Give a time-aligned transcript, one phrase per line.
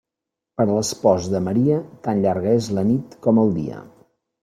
[0.61, 3.89] Per a l'espòs de Maria tan llarga és la nit com el dia.